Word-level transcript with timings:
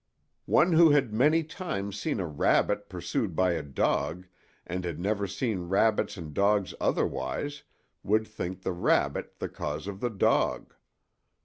One 0.47 0.71
who 0.71 0.89
had 0.89 1.13
many 1.13 1.43
times 1.43 1.99
seen 1.99 2.19
a 2.19 2.25
rabbit 2.25 2.89
pursued 2.89 3.35
by 3.35 3.51
a 3.51 3.61
dog, 3.61 4.25
and 4.65 4.83
had 4.83 4.99
never 4.99 5.27
seen 5.27 5.69
rabbits 5.69 6.17
and 6.17 6.33
dogs 6.33 6.73
otherwise, 6.81 7.61
would 8.01 8.25
think 8.25 8.63
the 8.63 8.71
rabbit 8.73 9.37
the 9.37 9.47
cause 9.47 9.85
of 9.85 9.99
the 9.99 10.09
dog. 10.09 10.73